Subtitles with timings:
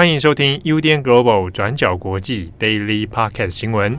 [0.00, 3.98] 欢迎收听 UDN Global 转角国际 Daily Podcast 新闻。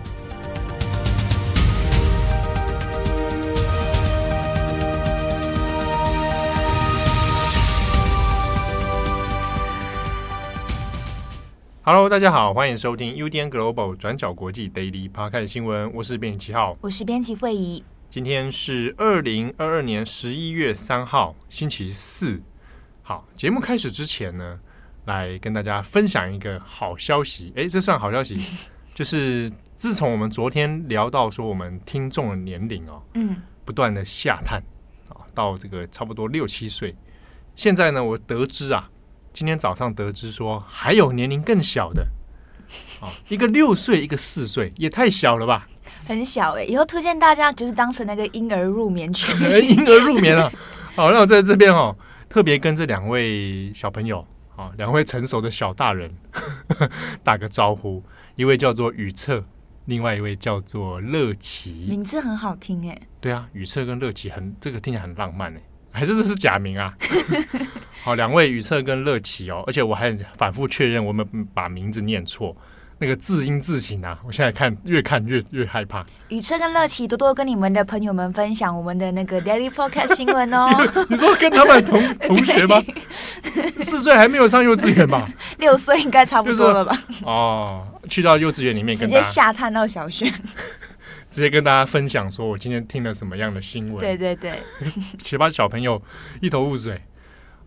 [11.84, 15.94] Hello，大家好，欢迎收听 UDN Global 转角国际 Daily Podcast 新闻。
[15.94, 17.84] 我是编辑七号，我是编辑惠仪。
[18.10, 22.42] 今天是二零二二年十一月三号，星期四。
[23.04, 24.60] 好，节目开始之前呢，
[25.06, 27.52] 来跟大家分享一个好消息。
[27.56, 28.36] 哎，这算好消息，
[28.94, 34.62] 就是自从我们昨天聊到说我们听众的年龄哦，嗯，不断的下探
[35.10, 36.96] 啊，到这个差不多六七岁。
[37.56, 38.90] 现在呢，我得知啊，
[39.34, 42.08] 今天早上得知说还有年龄更小的，
[43.02, 45.68] 啊， 一个六岁，一个四岁，也太小了吧。
[46.06, 50.50] 很小哎、欸，以后推荐大家就是当成那个婴儿入眠曲， 婴儿入眠啊。
[50.96, 51.96] 好，那我在这边哦，
[52.30, 56.92] 特别跟这两位小朋友啊，两位成熟的小大人呵呵
[57.24, 58.04] 打个招呼。
[58.36, 59.44] 一位叫做宇策，
[59.86, 63.02] 另外一位叫做乐琪，名字很好听哎。
[63.20, 65.62] 对啊，宇策跟乐琪很这个听起来很浪漫哎，
[65.92, 66.98] 还是这是假名啊？
[68.04, 72.56] 好，两位宇策跟乐琪哦，而且我还反复确认我们把名字念错。
[73.02, 76.06] 那个字音字形啊，我现在看越看越越害怕。
[76.30, 80.70] 宇车跟乐琪多多跟你们的朋友们分享我们的那个 Daily Podcast 新闻哦。
[81.10, 82.80] 你说跟他们同 同学吗？
[83.82, 85.28] 四岁还没有上幼稚园吧？
[85.58, 86.96] 六岁应该差不多了吧？
[87.26, 90.28] 哦，去到幼稚园里面跟，直接下探到小学，
[91.32, 93.98] 直接跟大家分享说我今天听了什么样的新闻。
[94.00, 94.60] 对对对，
[95.18, 96.00] 且把小朋友
[96.40, 97.02] 一头雾水。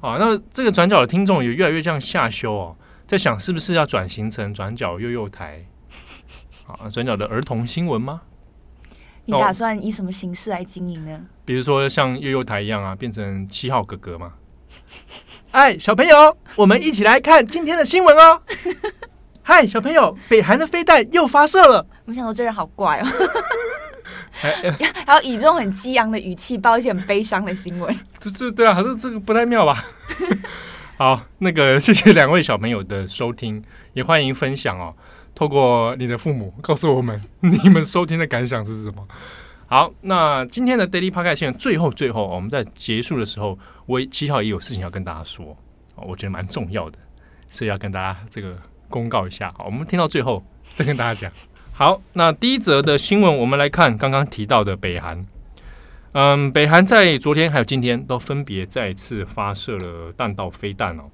[0.01, 2.77] 啊，那这个转角的听众也越来越这样下修哦。
[3.07, 5.65] 在想是不是要转型成转角幼幼台
[6.67, 6.89] 啊？
[6.91, 8.23] 转角的儿童新闻吗？
[9.27, 11.21] 你打算以什么形式来经营呢？
[11.45, 14.33] 比如说像幼幼台一样啊，变成七号哥哥吗？
[15.53, 18.43] 哎，小朋友，我们一起来看今天的新闻哦。
[19.43, 21.87] 嗨，小朋友，北韩的飞弹又发射了。
[22.07, 23.07] 我想说这人好怪哦，
[24.33, 27.95] 还要以这种很激昂的语气报一些很悲伤的新闻。
[28.19, 29.85] 这这对啊，还是这个不太妙吧？
[30.97, 33.61] 好，那个谢谢两位小朋友的收听，
[33.95, 34.95] 也欢迎分享哦。
[35.35, 39.05] 透过你的父母告诉我们你们收听的感想是什么？
[39.67, 45.57] 好，那今天的 Daily Podcast 新闻最后最后，我们在结束的时候，我七号也有事情要跟大家说，
[45.97, 46.99] 我觉得蛮重要的，
[47.51, 48.57] 所以要跟大家这个
[48.89, 49.53] 公告一下。
[49.59, 50.45] 好，我们听到最后
[50.77, 51.33] 再跟大家讲。
[51.73, 55.27] 好，那第一则的新闻，我们来看刚刚提到的北韩。
[56.17, 61.11] 嗯，北韩在昨天还有今天都分别再次发射了弹道飞弹哦。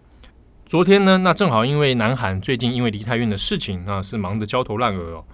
[0.66, 5.24] 昨天呢，那正好因为南韩最近因为梨泰院的事情，那是忙得焦头烂额哦。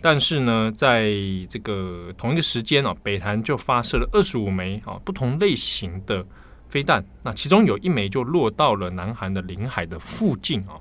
[0.00, 1.12] 但是呢，在
[1.48, 6.26] 这个同一个时间哦，北韩就发射了二十五枚啊不同类型的
[6.68, 10.74] 飞弹，那其中有一枚就落到了南韩的领海的附近啊。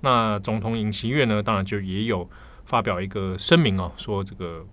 [0.00, 2.30] 那总统尹锡悦呢，当然就也有
[2.64, 4.64] 发表一个声明哦，说这个。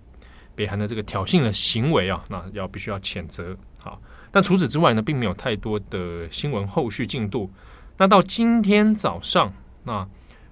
[0.60, 3.56] 北韩的这个挑衅的行为啊，那要必须要谴责。
[3.78, 3.98] 好，
[4.30, 7.50] 但除此之外呢，并没有太多的新闻后续进度。
[7.96, 9.50] 那到今天早上，
[9.84, 10.06] 那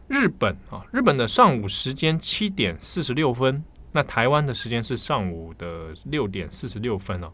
[0.06, 7.30] 日本啊，日本的上午时间七点四十六分，那台湾的时间是上午的六点四十六分哦。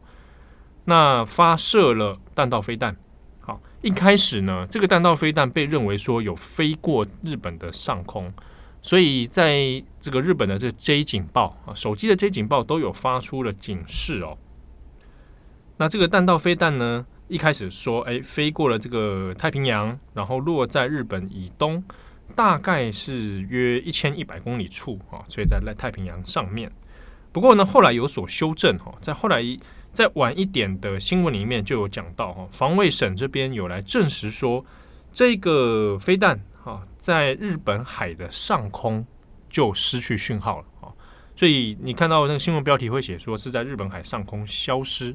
[0.85, 2.97] 那发射了弹道飞弹。
[3.39, 8.33] 好，一开始呢，这个弹道飞弹被认为说有飞过日本的上空。
[8.85, 14.37] 所以在这个日本的这 J 警报啊，手机的 J 警报都有发出了警示哦。
[15.79, 21.83] 那这个弹道飞弹呢，一开始说，哎，飞过了这个太平洋，然后落在日本以东，
[22.37, 26.71] 大概是约一千一百公里处啊，所以在太平洋上面。
[27.33, 29.43] 不过呢，后来有所修正哈，在后来
[29.95, 34.63] 再晚一点的新闻里面就有讲到哈，防卫省这边有来证实说，
[35.11, 36.39] 这个飞弹。
[36.63, 39.07] 哈，在日本海的上空
[39.51, 40.89] 就失去讯号了啊，
[41.37, 45.15] 所以你看到那个新闻标题会写说是在日本海上空消失。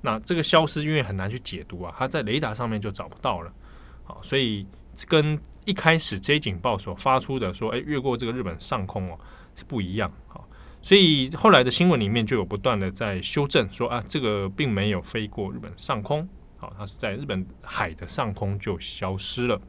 [0.00, 3.52] 那这个消失因为很难去解读啊，它在雷达上面就找不到了。
[4.02, 4.66] 好，所以
[5.06, 9.16] 跟一开始 J 警报所发出的说，哎，越过这个日本上空哦，
[9.54, 10.12] 是不一样。
[10.26, 10.44] 好，
[10.82, 19.60] 所以后来的新闻里面就有不断的在修正说啊，这个并没有飞过日本上空，好，它是在日本海的上空就消失了。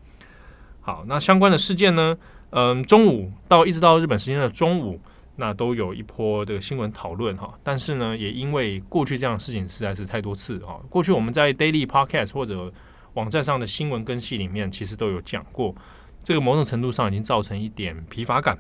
[0.89, 2.18] 好，那相关的事件呢？
[2.50, 5.00] 嗯，中午到一直到日本时间的中午，
[5.36, 7.53] 那都有一波这个新闻讨论哈。
[7.62, 10.81] 但是呢，也因为过去这样的事情实在是太多次哈。
[10.89, 12.74] 过去我们在 Daily Podcast 或者
[13.13, 15.75] 网站上的新闻更新里面，其实都有讲过，
[16.24, 18.57] 这个某种程度上已经造成一点疲乏感。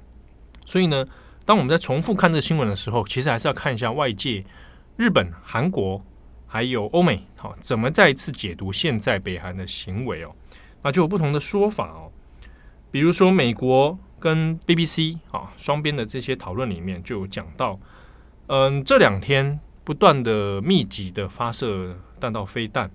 [0.67, 1.03] 所以呢，
[1.45, 4.45] 当我们在重复看这个新闻的时候，其实还是要看一下外界
[4.97, 5.99] 日本、韩国
[6.45, 10.29] 还有欧美哈怎么再一次解读现在北韩的行为哦。
[10.83, 12.11] 那就有不同的说法哦。
[12.91, 17.79] 比如说美国跟 BBC 啊双边的这些讨论里面就有讲到，
[18.47, 22.89] 嗯，这两天不断的密集的发射弹道飞弹，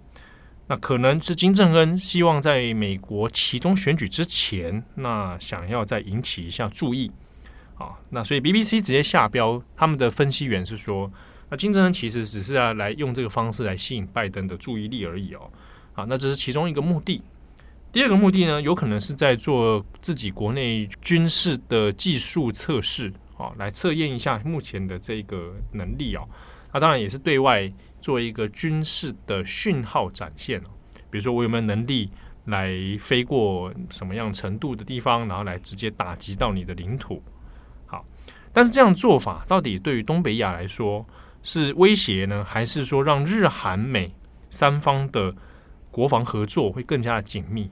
[0.67, 7.11] 那可能是金正恩希望在美国其中选举之前，那想要再引起一下注意
[7.79, 11.11] 啊，那所以 BBC 直接下标，他们的分析员是说，
[11.49, 15.51] 那金正恩其实只是要来用这个方式来吸引拜登的注意力而已哦，
[15.95, 17.23] 啊，那这是其中一个目的。
[17.95, 26.29] 第二个目的呢，有可能是在做自己国内军事的技术测试啊，来测验一下目前的这个能力哦。
[26.73, 30.71] 那当然也是对外做一个军事的讯号展现哦。
[31.09, 32.11] 比如说我有没有能力
[32.47, 37.23] 来飞过什么样程度的地方，然后来直接打击到你的领土。
[37.87, 38.05] 好，
[38.53, 41.07] 但是这样做法到底对于东北亚来说
[41.45, 44.13] 是威胁呢，还是说让日韩美
[44.51, 45.33] 三方的
[45.93, 47.71] 国防合作会更加的紧密？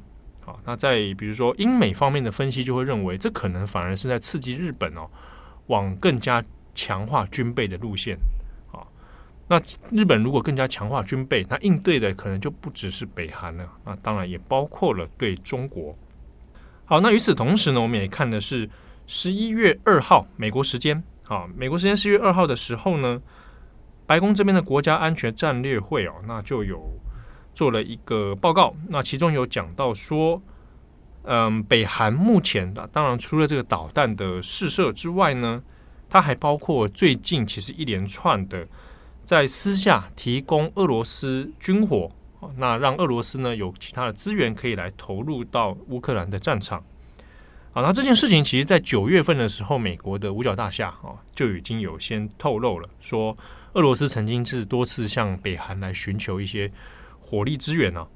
[0.65, 5.09] 那在比如说英美方面的分析就会认为，这可能反而是在刺激日本哦，
[5.67, 6.43] 往更加
[6.75, 8.17] 强化军备的路线。
[8.73, 8.87] 啊，
[9.49, 9.61] 那
[9.91, 15.97] 日本如果更加强化军备，那应对的可能就不只是北韩了，那当然也包括了对中国。
[16.85, 18.69] 好，那与此同时呢，我们也看的是
[19.07, 23.21] 十一月二号美国时间，啊，美国时间十一月二号的时候呢，
[24.07, 26.83] 白宫这边的国家安全战略会哦，那就有。
[27.55, 30.41] 做了一个报告，那其中有讲到说，
[31.25, 35.63] 嗯，北韩目前的当然除了这个导弹的试射之外呢，
[36.09, 38.67] 它还包括最近其实一连串的
[39.23, 42.11] 在私下提供俄罗斯军火，
[42.57, 46.83] 那让俄罗斯呢有其他的资源可以来投入到乌克兰的战场。
[47.73, 53.37] 好，那这件事情其实在九月份的时候，美国的五角大厦啊就已经有先透露了，说
[53.75, 56.73] 俄罗斯曾经是多次向北韩来寻求一些。
[57.33, 58.09] 火力支援呢、啊？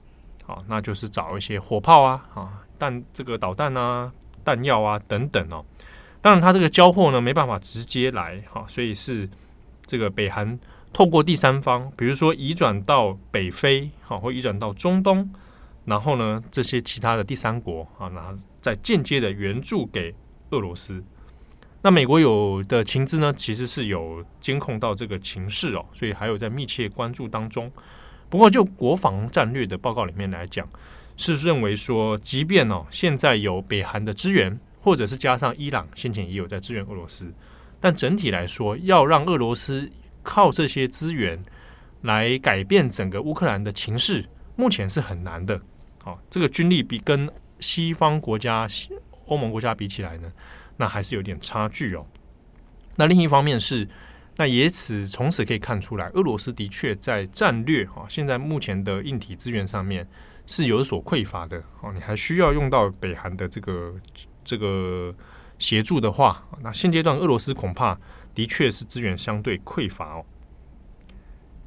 [0.44, 4.12] 好，那就是找一些火炮啊，啊，弹这个导弹啊，
[4.44, 5.64] 弹药啊等等哦。
[6.20, 9.26] 当然，它这个交货呢没办法直接来，哈，所以是
[9.86, 10.58] 这个北韩
[10.92, 15.26] 透过第三方，比如说移转到北非，好，或移转到中东，
[15.86, 20.14] 然后呢，这些其他的第三国啊，然后再间接的援助给
[20.50, 21.02] 俄罗斯。
[21.80, 27.72] 那美国有的情资呢，其实是有监控到这个情势哦，所以还有在密切关注当中。
[28.28, 30.68] 不过，就国防战略的报告里面来讲，
[31.16, 37.32] 是认为说，即便哦现在有北韩的支援，或者是加上伊朗先前也有在支援俄罗斯，
[37.80, 39.88] 但整体来说，要让俄罗斯
[40.24, 41.40] 靠这些资源
[42.02, 44.24] 来改变整个乌克兰的情势，
[44.56, 45.60] 目前是很难的。
[46.02, 47.30] 好，这个军力比跟
[47.60, 48.66] 西方国家、
[49.26, 50.30] 欧盟国家比起来呢，
[50.76, 52.04] 那还是有点差距哦。
[52.96, 53.88] 那另一方面是。
[54.36, 60.06] 那也此从此可以看出来，俄罗斯的确在战略哈，现在目前的硬体资源上面
[60.46, 61.90] 是有所匮乏的哦。
[61.94, 63.94] 你还需要用到北韩的这个
[64.44, 65.14] 这个
[65.58, 67.98] 协助的话，那现阶段俄罗斯恐怕
[68.34, 70.24] 的确是资源相对匮乏哦。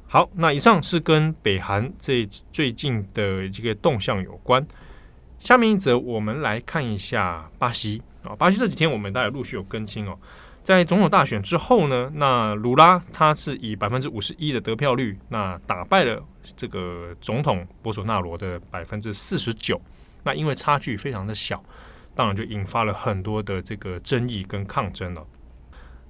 [0.06, 4.64] 好，那以上是跟北韩这最近的这个动向有关。
[5.38, 10.16] 下面一则，我们来看一下巴西啊，巴西这几天我们大家陆续有更新哦。
[10.70, 16.24] 在总统大选之后呢，那鲁拉他是以百分之五十一的得票率，那打败了
[16.56, 19.80] 这个总统博索纳罗的百分之四十九。
[20.22, 21.60] 那因为差距非常的小，
[22.14, 25.26] 当然就引发了很多的这个争议跟抗争了。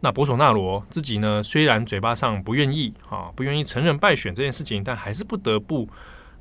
[0.01, 5.89] 那博索纳罗自己呢，虽然嘴巴上不愿意啊，不愿意承认败选这件事情，但还是不得不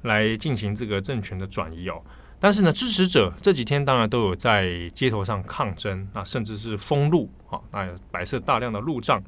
[0.02, 2.04] 来进行这个政权的转移哦。
[2.42, 9.22] 但是呢，支持者这几天当然都有在街头上抗争，啊，甚至是封路啊，那摆设大量的路障。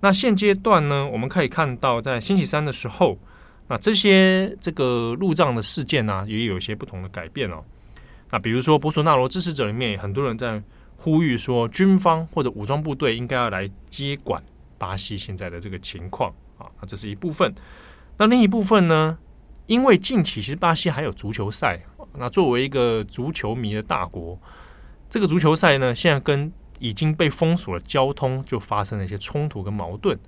[0.00, 3.18] 那现阶段呢，我们可以看到，在星期三的时候，
[3.66, 7.62] 那这些这个路障的事件呢、也有一些不同的改变哦。
[8.30, 10.62] 那比如说，博索纳罗支持者里面很多人在
[10.96, 14.42] 呼吁说，军方或者武装部队应该要来接管
[14.78, 16.64] 巴西现在的这个情况啊。
[16.80, 17.54] 那这是一部分。
[18.16, 19.18] 那另一部分呢，
[19.66, 21.78] 因为近期其实巴西还有足球赛。
[22.16, 24.38] 那作为一个足球迷的大国，
[25.10, 30.18] 这个足球赛呢，现在跟已经被封锁的交通就发生了一些冲突跟矛盾。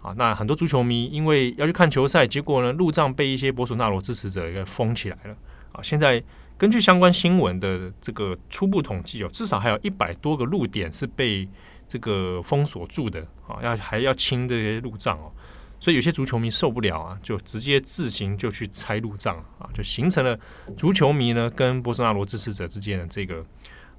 [0.00, 5.36] 啊，那很多足球迷因为要去看球赛，结果呢，路障被一些波索纳罗支持者给封起来了。
[5.72, 6.22] 啊，现在
[6.56, 11.48] 根据相关新闻的这个初步统计哦，至少还有一百多个路点是被
[11.88, 13.20] 这个封锁住的。
[13.48, 15.32] 啊，要还要清这些路障哦。
[15.80, 20.38] 所以有些足球迷受不了啊，就直接自行就去拆路障啊，就形成了
[20.76, 23.44] 足球迷呢跟波索纳罗支持者之间的这个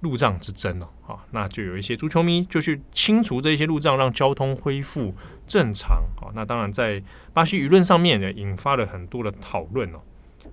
[0.01, 1.17] 路障之争了啊。
[1.31, 5.13] 那就有一些足球迷就去清除这些路障，让交通恢复
[5.47, 6.29] 正常啊。
[6.33, 7.01] 那当然在
[7.33, 9.99] 巴西舆论上面呢，引发了很多的讨论哦。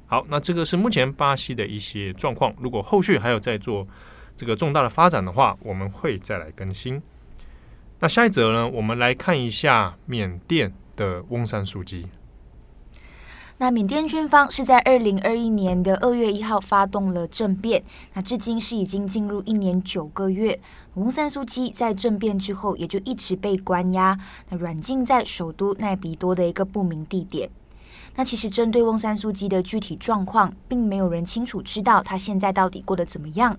[0.07, 2.55] 好，那这个是目前巴西的一些状况。
[2.61, 3.85] 如果后续还有在做
[4.37, 7.03] 这个重大的发展的话，我们会再来更新。
[7.99, 12.07] 那下一则呢，我们来看一下缅甸的翁山苏姬。
[13.59, 20.61] 那缅甸军方是在二零二一年的二月一号发动了政变，那至今是已经进入一年九个月。
[20.95, 24.19] 翁山苏姬在政变之后，也就一直被关押，
[24.51, 27.49] 那软禁在首都奈比多的一个不明地点。
[28.17, 33.57] 那其实针对翁山苏姬的具体状况，并没有人清楚知道他现在到底过得怎么样。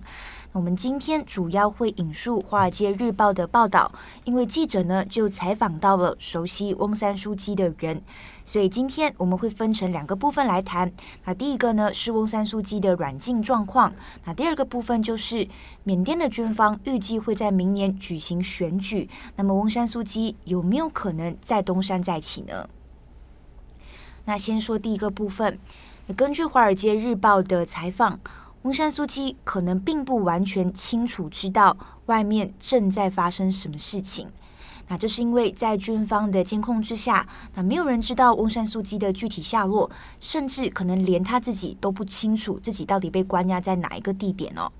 [0.52, 3.92] 我们今天主要会引述《华尔街日报》的报道，
[4.24, 8.02] 因为记者呢就采访到了熟悉翁山苏姬的人，
[8.44, 10.90] 所以今天我们会分成两个部分来谈。
[11.24, 13.92] 那第一个呢是翁山苏姬的软禁状况，
[14.24, 15.46] 那第二个部分就是
[15.84, 22.66] 缅甸的军方预计会在明年举行选举，那么翁山苏姬有没有可能再东山再起呢？
[24.28, 25.58] 那先说第一个部分，
[26.14, 28.20] 根据《华尔街日报》的采访。
[28.62, 31.74] 翁山苏姬可能并不完全清楚知道
[32.06, 34.28] 外面正在发生什么事情，
[34.88, 44.70] 那这是因为在军方的监控之下，那没有人知道翁山苏姬的具体下落，甚至可能连他自己都不清楚自己到底被关押在哪一个地点哦。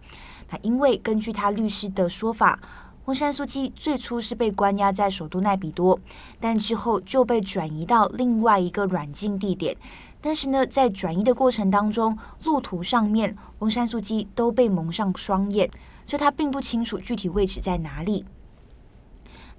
[0.51, 2.59] 那因为根据他律师的说法，
[3.09, 5.99] 翁山苏姬最初是被关押在首都奈比多，
[6.39, 9.75] 但之后就被转移到另外一个软禁地点。
[10.21, 15.71] 但是呢，在转移的过程当中，路途上面，翁山苏姬都被蒙上双眼，
[16.05, 18.27] 所以他并不清楚具体位置在哪里。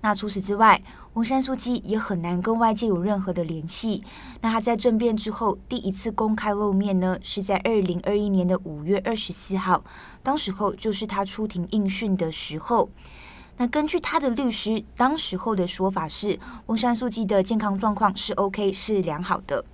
[0.02, 4.04] 那除此之外，翁山苏姬也很难跟外界有任何的联系。
[4.42, 9.84] 那他在政变之后第一次公开露面呢，是在二零二一年的五月二十四号，
[10.22, 12.88] 当时候就是他出庭应讯的时候。
[13.62, 19.66] 那根据他的律师当时候的说法是，翁山苏姬的健康状况是 OK，是良好的。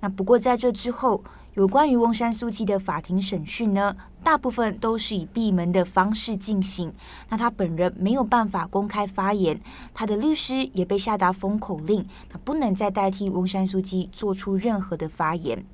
[0.00, 1.22] 那不过在这之后，
[1.54, 6.92] 有关于翁山苏姬的法庭审讯呢，大部分都是以闭门的方式进行。
[7.28, 9.60] 那他本人没有办法公开发言，
[9.94, 15.64] 他的律师也被下达封口令，他不能再代替翁山苏姬做出任何的发言。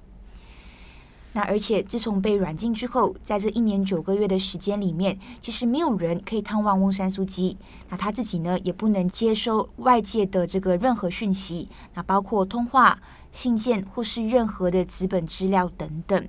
[1.32, 7.56] 那而且自从被软禁之后，在这一年九个月的时间里面，其实没有人可以探望翁山书记。
[7.88, 12.98] 那他自己呢，也不能接收外界的这个任何讯息，那包括通话、
[13.30, 16.28] 信件或是任何的纸本资料等等。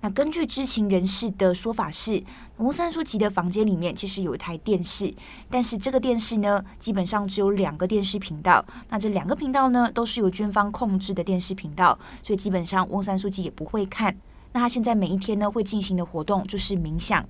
[0.00, 2.22] 那根据知情人士的说法是，
[2.58, 5.12] 翁三书记的房间里面其实有一台电视，
[5.50, 8.64] 但是这个电视呢，基本上只有两个电视频道。
[8.90, 14.16] 那这两个频道呢，都是由军方控制的电视频道，所以基本上翁三书记也不会看。
[14.52, 17.26] 那他现在每一天呢，会进行的活动就是冥想。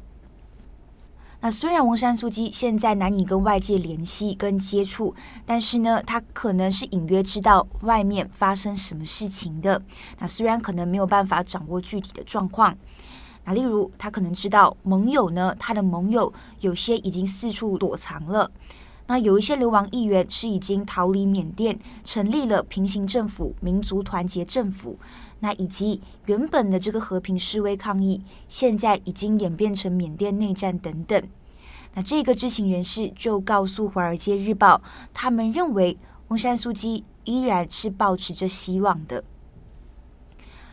[1.41, 5.15] 那虽然翁山苏姬现在难以跟外界联系跟接触，
[5.47, 9.81] 但是呢，他可能是隐约知道外面发生什么事情的。
[10.19, 12.77] 那虽然可能没有办法掌握具体的状况，
[13.45, 18.51] 那例如他可能知道盟友呢，他的盟友有些已经四处躲藏了。
[19.09, 24.99] 那有一些流亡议员是已经逃离缅甸，成立了平行政府——民族团结政府。
[25.41, 31.23] 那以及原本的这个和平示威抗议，现在已经演变成缅甸内战等等。
[31.95, 34.77] 那这个知情人士就告诉《华尔街日报》，
[35.15, 35.97] 他们认为
[36.29, 39.25] 翁山苏姬依然是抱持着希望的。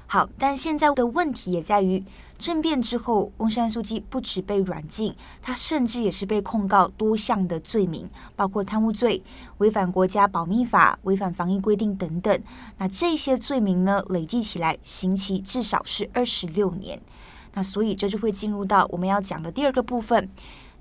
[0.08, 2.04] 好，但现在的问题也在于，
[2.38, 9.24] 政变之后，翁山苏姬不止被软禁，他甚至也是被控告多项的罪名，包括贪污罪、
[9.60, 12.42] 违反国家保密法、违反防疫规定等等。
[12.78, 17.00] 那这些罪名呢，累计起来刑期至少是二十六年。
[17.54, 20.30] 那所以这就会进入到我们要讲的第二个部分。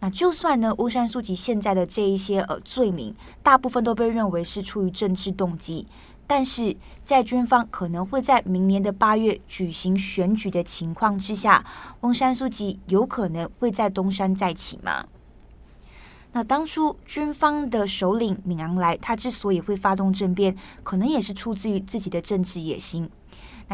[0.00, 5.86] 那就算呢，翁山苏姬现在的这一些呃罪名，大部分都被认为是出于政治动机。
[6.26, 11.64] 但是在军方可能会在明年的八月举行选举的情况之下，
[12.00, 15.06] 翁山书记有可能会在东山再起吗？
[16.32, 23.08] 那当初军方的首领敏昂莱，他之所以会发动政变，可能也是出自于自己的政治野心。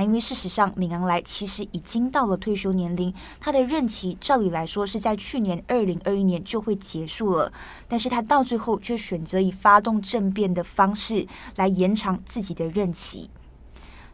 [0.02, 7.52] 因为事实上，敏昂莱其实已经到了退休年龄，他的任期照理来说是在去年二零二一年就会结束了，
[7.88, 11.26] 但是他到最后却选择以发动政变的方式
[11.56, 13.30] 来延长自己的任期。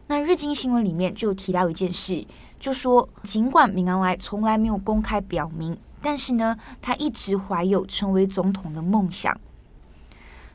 [0.07, 2.25] 那日经新闻里面就提到一件事，
[2.59, 9.37] 就说尽管敏昂莱从来没有公开表明，但是呢，他一直怀有成为总统的梦想。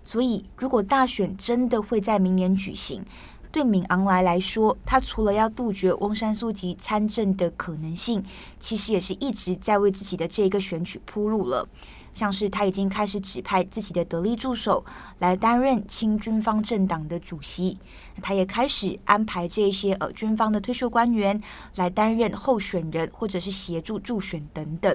[0.04, 3.04] 所以，如果大选真的会在明年举行，
[3.52, 8.24] 对敏昂莱来说，他除了要杜绝翁山苏姬参政的可能性，
[8.58, 11.68] 其实也是一直在为自己的这个选举铺路了。
[12.14, 14.84] 像是他已经开始指派自己的得力助手
[15.18, 17.78] 来担任亲军方政党的主席，
[18.20, 21.40] 他也开始安排这些呃军方的退休官员
[21.76, 24.94] 来担任候选人或者是协助助选等等。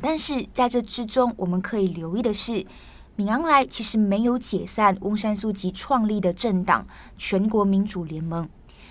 [0.00, 2.64] 但是在这之中，我们可以留意的是，
[3.16, 6.86] 敏昂莱其实没有解散翁山苏姬创立的政党
[7.18, 8.48] 全国民主联盟。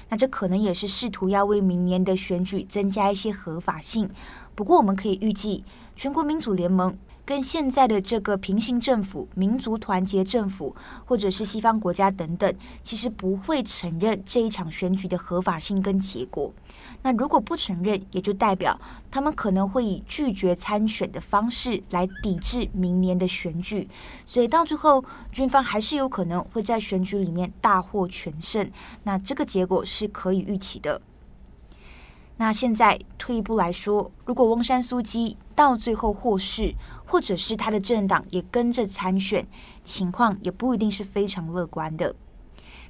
[0.10, 4.10] 那这可能也是试图要为明年的选举增加一些合法性。
[4.56, 5.64] 不过，我们可以预计，
[5.96, 6.98] 全国民主联盟
[7.30, 16.52] 跟现在的这个平行政府——民族团结政府，或者是西方国家等等，其实不会承认这一场选举的合法性跟结果。
[17.04, 18.82] 那如果不承认，也就代表
[19.12, 23.88] 他们可能会以拒绝参选的方式来抵制明年的选举，
[24.26, 28.68] 所以到最后，军方还是有可能会在选举里面大获全胜。
[29.04, 31.00] 那这个结果是可以预期的。
[32.42, 36.74] 那现在退一步来说，如果翁山苏姬到最后获释，
[37.06, 39.46] 或者是他的政党也跟着参选，
[39.84, 42.16] 情况也不一定是非常乐观的。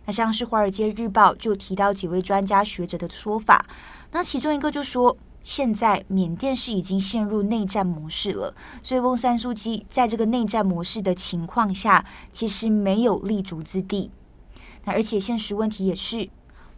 [0.06, 3.66] 那像是《华尔街日报》就提到几位专家学者的说法。
[4.12, 8.54] 那其中一个就说，现在缅甸是已经陷入内战模式了，
[8.84, 14.12] 所以翁山苏姬在这个内战模式的情况下，其实没有立足之地。
[14.86, 16.30] 那而且现实问题也是。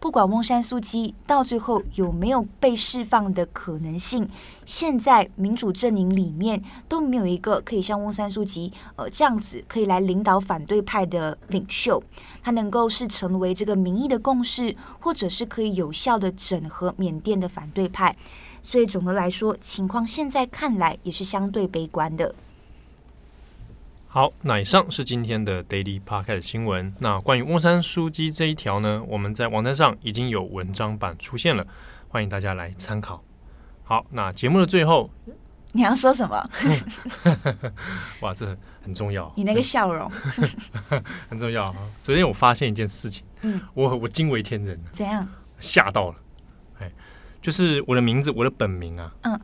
[0.01, 4.27] 不管翁山苏姬到最后有没有被释放的可能性，
[4.65, 12.01] 现在民主阵营里面都没有一个可以像翁山苏姬呃这样子可以来领导反对派的领袖，
[12.41, 18.15] 他能够是成为这个民意的共识，或者是可以有效的整合缅甸的反对派。
[18.63, 22.33] 所以总的来说，情况现在看来也是相对悲观的。
[24.13, 26.93] 好，那以上是今天的 Daily Podcast 新闻。
[26.99, 31.65] 那关于翁山苏姬这一条呢，我们在网站上已经有文章版出现了，
[32.09, 33.23] 欢迎大家来参考。
[33.85, 35.09] 好，那节目的最后，
[35.71, 36.49] 你要说什么？
[38.19, 38.45] 哇，这
[38.83, 39.31] 很重要。
[39.37, 40.11] 你那个笑容
[41.29, 41.75] 很重要啊！
[42.03, 44.77] 昨天我发现一件事情，嗯，我我惊为天人。
[44.91, 45.25] 怎样？
[45.61, 46.15] 吓到了。
[46.79, 46.91] 哎，
[47.41, 49.39] 就是我的名字，我的本名啊，嗯，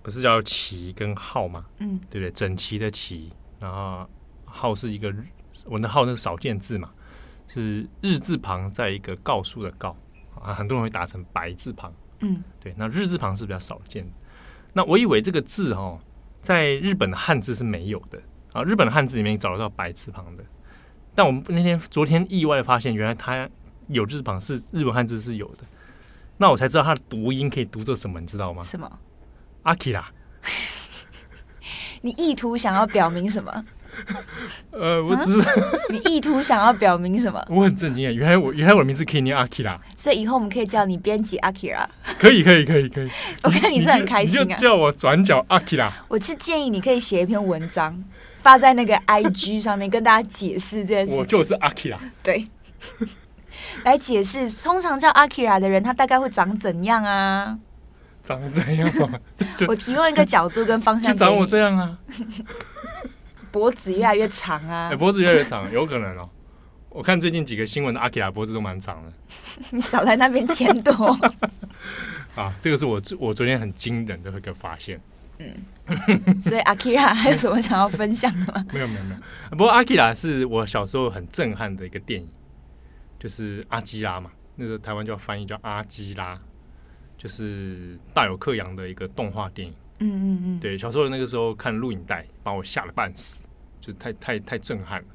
[0.00, 1.64] 不是叫齐跟浩吗？
[1.78, 2.30] 嗯，对不对？
[2.30, 3.32] 整齐的齐。
[3.62, 4.04] 然后
[4.44, 5.24] 号是一个日，
[5.66, 6.90] 我的浩是少见字嘛，
[7.46, 9.96] 是日字旁在一个告诉的告
[10.34, 14.04] 啊，很多人会打成白字旁，嗯，对，那日字旁是比较少见。
[14.72, 15.96] 那我以为这个字哈，
[16.42, 18.20] 在日本的汉字是没有的
[18.52, 20.42] 啊，日本的汉字里面找得到白字旁的，
[21.14, 23.48] 但我们那天昨天意外发现，原来它
[23.86, 25.64] 有日字旁是日本汉字是有的，
[26.36, 28.60] 那我才知道它的读音可以读作什么，你知道吗？
[28.64, 28.90] 什么？
[29.62, 30.04] 阿基拉。
[32.02, 33.62] 你意图想要表明什么？
[34.72, 35.52] 呃，我只是、啊、
[35.90, 37.44] 你意图想要表明什么？
[37.50, 38.10] 我很震惊啊！
[38.10, 41.86] 原来我原来我的名字可以念阿基拉，所以以后我们可以叫你编辑阿基拉。
[42.18, 43.10] 可以可以可以可以，
[43.44, 44.44] 我看你是很开心啊！
[44.44, 45.92] 你就叫我转角阿基拉。
[46.08, 48.02] 我是建议你可以写一篇文章
[48.40, 51.14] 发在那个 IG 上面，跟大家解释这件事。
[51.14, 52.48] 我就是阿基拉，对，
[53.84, 57.58] 来解释通常叫阿基拉的人，他大概会长怎样啊？
[58.22, 59.18] 长这样吗？
[59.66, 61.12] 我提供一个角度跟方向。
[61.12, 61.98] 就长我这样啊，
[63.50, 64.88] 脖子越来越长啊。
[64.90, 66.28] 欸、 脖子越来越长，有可能哦。
[66.88, 69.12] 我看最近几个新闻的阿基拉脖子都蛮长的。
[69.72, 70.92] 你少在那边牵多。
[72.36, 75.00] 啊，这个是我我昨天很惊人的一个发现。
[75.38, 76.40] 嗯。
[76.40, 78.64] 所以阿基拉还有什么想要分享的吗？
[78.72, 79.20] 没有没有没有。
[79.50, 82.28] 不过阿基拉是我小时候很震撼的一个电影，
[83.18, 86.38] 就是阿基拉嘛，那个台湾叫翻译叫阿基拉。
[87.22, 93.44] 就是大有克洋的一个动画电影，嗯嗯嗯，对，小时候那个时候看录影带，把我吓了半死，
[93.80, 95.06] 就太 太太震撼了。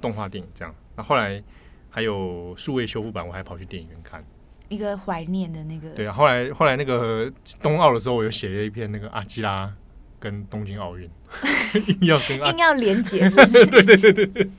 [0.00, 1.42] 动画电影这样，那后来
[1.90, 4.24] 还有数位修复版，我还跑去电影院看，
[4.70, 5.90] 一个怀念的那个。
[5.90, 9.70] 对啊，后来后来那个冬奥的时候，我又写了一篇那个阿基拉
[10.18, 11.06] 跟东京奥运，
[12.00, 13.66] 硬要跟 硬要连结，是不是？
[13.66, 14.50] 对对对对对。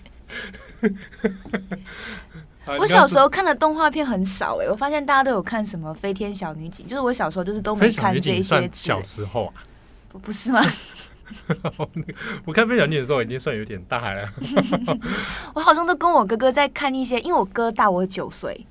[2.80, 8.70] 我小时候看的动画片很少哎、欸，我发现大家都有看什么《飞天小女警》，就是我小时候就是都没看这些。
[8.74, 9.54] 小时候啊？
[10.10, 10.62] 不不是吗？
[12.46, 14.30] 我看《飞小女警》的时候已经算有点大了。
[15.56, 18.66] 我好像都跟我哥哥在看一些，因为我哥大我九岁。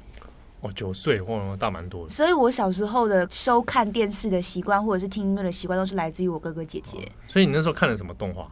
[0.60, 2.08] 哦，九岁，我大蛮多的。
[2.08, 7.10] 所以我小时候的收看电视的习惯，或者是听音乐的习惯，都是来自于我哥哥姐姐。
[7.26, 8.48] 所以你那时候看了什么动画？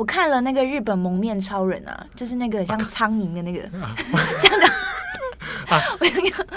[0.00, 3.94] 我看了那个日本蒙面超人啊，就是那个很像苍蝇的那个，啊、
[4.40, 4.66] 这样的
[5.68, 5.78] 啊。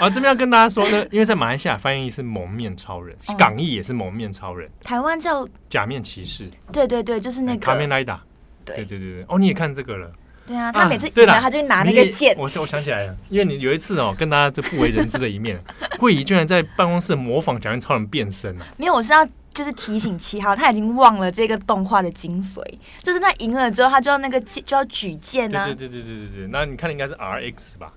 [0.00, 6.48] 啊，这边要跟大家说呢，因为在马来西亚翻译是蒙面超人，哦、港译也是蒙面超人，台湾叫假面骑士。
[6.72, 8.18] 对对对，就是那个卡面拉达。
[8.64, 10.10] 对对对对，哦，你也看这个了？
[10.46, 12.34] 对啊，他每次对了，他就拿那个剑。
[12.38, 15.62] 我我想起来了，因为你有一次哦，跟大家就不为人知的一面，
[16.00, 18.64] 慧仪居然在办公室模仿假面超人变身啊。
[18.78, 19.28] 没有，我是要。
[19.54, 22.60] 就是提醒七号，他已经忘了这个动画的精髓，
[23.02, 25.64] 就是他赢了之后，他就要那个就要举剑啊。
[25.66, 27.92] 对对对对对对，那你看的应该是 R X 吧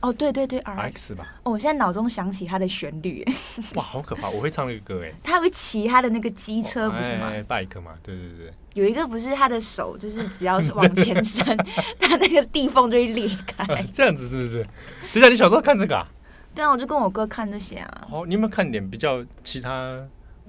[0.00, 1.26] 哦，对对对，R X 吧。
[1.42, 3.22] 哦，我现在脑中想起它的旋律，
[3.76, 4.30] 哇，好可怕！
[4.30, 8.52] 我会唱那个歌，哎，他会骑他的那个机车，不是吗？Bike 嘛，对对对。
[8.72, 11.44] 有一个不是他的手，就是只要是往前伸，
[12.00, 13.84] 他那个地缝就会裂开。
[13.92, 14.64] 这样子是不是？
[15.12, 16.06] 等下你小时候看这个啊？
[16.54, 18.08] 对啊，我就跟我哥看这些啊。
[18.10, 20.00] 哦，你有没有看点比较其他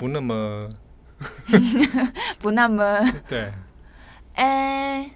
[0.02, 0.68] 不那么
[2.42, 3.54] 不那么 对？
[4.34, 5.12] 哎。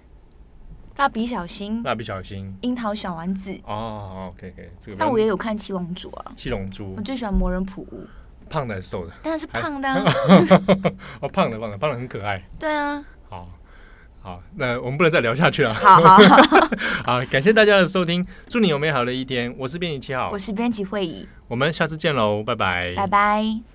[0.98, 3.52] 蜡笔小新，蜡笔小新，樱桃小丸子。
[3.65, 4.98] 哦，OK OK，这个。
[4.98, 6.32] 但我也有看七龙珠啊。
[6.38, 6.93] 七龙珠。
[6.95, 8.08] 我最喜欢魔人普乌。
[8.50, 9.12] 胖的还是瘦的？
[9.21, 9.89] 当然是胖的。
[11.19, 12.41] 哦，胖的，胖的，胖的很可爱。
[12.58, 13.04] 对啊。
[13.28, 13.50] 好，
[14.21, 15.74] 好，那我们不能再聊下去了。
[15.74, 16.38] 好好好。
[17.04, 19.54] 好，感谢大家的收听，祝你有美好的一天。
[19.58, 23.74] 我是编辑七号，我是编辑会议，我们下次见喽，拜拜，拜拜。